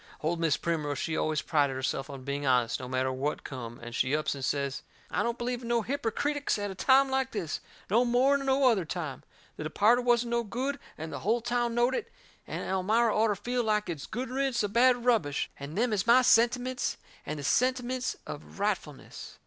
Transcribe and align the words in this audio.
Old 0.21 0.39
Mis' 0.39 0.57
Primrose, 0.57 0.97
she 0.97 1.15
always 1.15 1.43
prided 1.43 1.75
herself 1.75 2.09
on 2.09 2.23
being 2.23 2.43
honest, 2.43 2.79
no 2.79 2.87
matter 2.87 3.11
what 3.11 3.43
come, 3.43 3.79
and 3.83 3.93
she 3.93 4.15
ups 4.15 4.33
and 4.33 4.43
says: 4.43 4.81
"I 5.11 5.21
don't 5.21 5.37
believe 5.37 5.61
in 5.61 5.67
no 5.67 5.83
hippercritics 5.83 6.57
at 6.57 6.71
a 6.71 6.73
time 6.73 7.11
like 7.11 7.33
this, 7.33 7.59
no 7.87 8.03
more'n 8.03 8.43
no 8.43 8.67
other 8.67 8.83
time. 8.83 9.21
The 9.57 9.63
departed 9.63 10.03
wasn't 10.03 10.31
no 10.31 10.43
good, 10.43 10.79
and 10.97 11.13
the 11.13 11.19
hull 11.19 11.39
town 11.39 11.75
knowed 11.75 11.93
it; 11.93 12.11
and 12.47 12.67
Elmira 12.67 13.15
orter 13.15 13.35
feel 13.35 13.63
like 13.63 13.89
it's 13.91 14.07
good 14.07 14.31
riddance 14.31 14.63
of 14.63 14.73
bad 14.73 15.05
rubbish 15.05 15.51
and 15.59 15.77
them 15.77 15.93
is 15.93 16.07
my 16.07 16.23
sentiments 16.23 16.97
and 17.23 17.37
the 17.37 17.43
sentiments 17.43 18.15
of 18.25 18.57
rightfulness." 18.59 19.37